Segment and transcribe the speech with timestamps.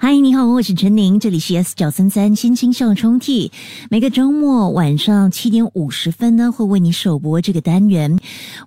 [0.00, 3.50] 嗨，你好，我是陈宁，这里是 S 九三三心情小抽屉。
[3.90, 8.16] 每个周末晚上七点五十分呢，会为你首播这个单元，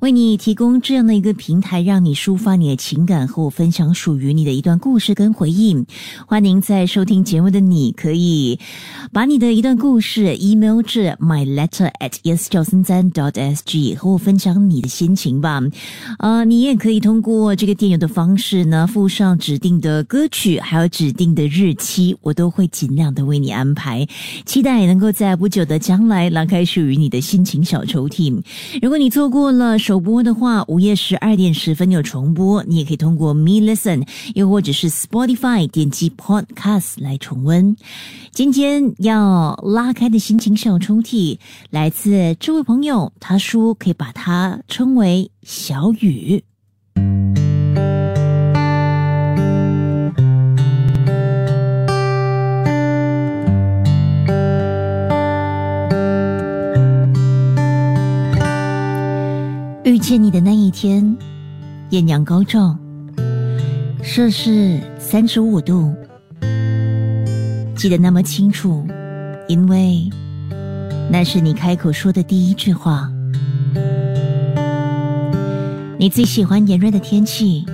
[0.02, 5.86] 为你提供这样的一个平台，让你抒发你的情感，和我分享属于你的一段故事跟回忆。
[6.28, 8.60] 欢迎在收听节目的你，可以
[9.14, 15.62] 把你的一段故事 email 至 my letter at s 九三三 dot s g，和我分享你的心情吧。
[16.20, 21.10] 呃，你也可以通过这个电邮的方式呢，附上指定的歌曲，还有指。
[21.21, 24.08] 定定的日期，我都会尽量的为你安排。
[24.44, 28.42] 期待能够在不久的将来拉开属于你的心情小抽屉。
[28.82, 37.76] 如果你错过了首播的话，午夜十二点十分有重播，你也可以通过 Me Listen，又或者是 Spotify 点击 Podcast 来重温。
[38.32, 41.38] 今天要拉开的心情小抽屉，
[41.70, 46.44] 来自这位朋友，他说可以把它称为小雨。
[60.12, 61.16] 见你的那一天，
[61.92, 62.78] 艳阳高照，
[64.04, 65.96] 摄氏三十五度，
[67.78, 68.86] 记得那么清楚，
[69.48, 70.10] 因为
[71.10, 73.10] 那是你开口说的第一句话。
[75.98, 77.66] 你最喜欢炎热的天气，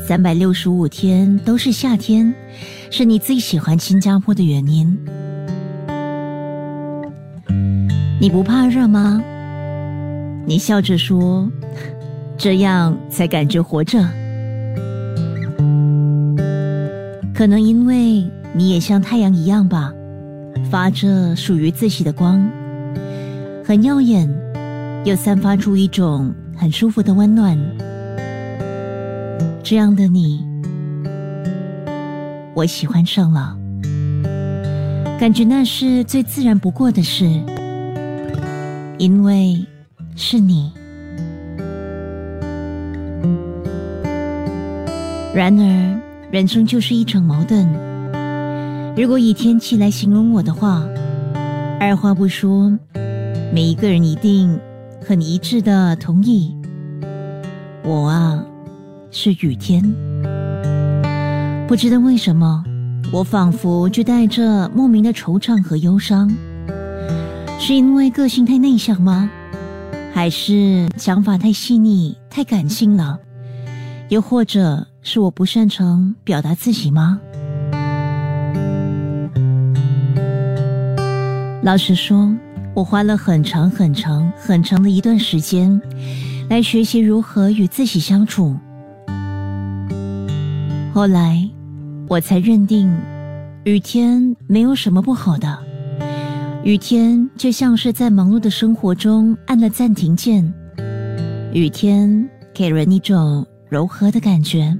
[0.00, 2.34] 三百六十五天都是夏天，
[2.90, 4.98] 是你最喜欢新加坡的原因。
[8.18, 9.22] 你不怕热吗？
[10.48, 11.50] 你笑着说
[12.38, 13.98] ：“这样才感觉活着。”
[17.34, 19.92] 可能因为你也像太阳一样吧，
[20.70, 22.48] 发着属于自己的光，
[23.64, 24.32] 很耀眼，
[25.04, 27.58] 又散发出一种很舒服的温暖。
[29.64, 30.46] 这样的你，
[32.54, 33.58] 我喜欢上了，
[35.18, 37.28] 感觉那是最自然不过的事，
[38.96, 39.66] 因为。
[40.16, 40.72] 是你。
[45.34, 47.68] 然而，人生就是一场矛盾。
[48.96, 50.82] 如果以天气来形容我的话，
[51.78, 52.72] 二话不说，
[53.52, 54.58] 每一个人一定
[55.06, 56.56] 很一致的同意，
[57.84, 58.42] 我啊
[59.10, 59.82] 是雨天。
[61.68, 62.64] 不知道为什么，
[63.12, 66.34] 我仿佛就带着莫名的惆怅和忧伤，
[67.60, 69.30] 是因为个性太内向吗？
[70.16, 73.20] 还是想法太细腻、太感性了，
[74.08, 77.20] 又或者是我不擅长表达自己吗？
[81.62, 82.34] 老实说，
[82.72, 85.78] 我花了很长、很长、很长的一段时间，
[86.48, 88.56] 来学习如何与自己相处。
[90.94, 91.46] 后来，
[92.08, 92.90] 我才认定，
[93.64, 95.65] 雨天没有什么不好的。
[96.66, 100.52] 雨天就像是在忙碌的生活中按了暂停键，
[101.52, 104.76] 雨天给人一种柔和的感觉，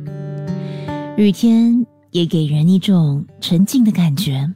[1.17, 4.53] 雨天也给人一种沉静的感觉。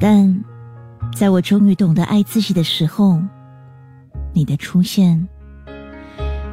[0.00, 0.42] 但，
[1.14, 3.20] 在我终于懂得爱自己的时候，
[4.32, 5.28] 你的出现，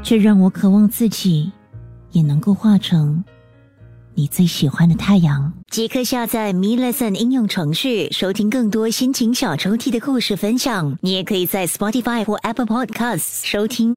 [0.04, 1.50] 却让我渴望自己
[2.12, 3.24] 也能够化成。
[4.14, 10.98] 你最喜欢的太阳，即刻下载 Me Lesson 应用程序，收听更多心情小抽屉的故事分享。
[11.02, 13.90] 你也可以在 Spotify 或 Apple Podcasts 收听。